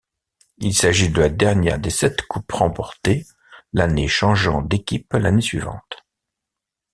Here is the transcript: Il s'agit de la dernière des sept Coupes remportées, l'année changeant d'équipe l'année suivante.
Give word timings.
Il 0.57 0.73
s'agit 0.75 1.09
de 1.11 1.19
la 1.21 1.29
dernière 1.29 1.77
des 1.77 1.91
sept 1.91 2.23
Coupes 2.23 2.51
remportées, 2.53 3.27
l'année 3.71 4.07
changeant 4.07 4.63
d'équipe 4.63 5.13
l'année 5.13 5.43
suivante. 5.43 6.07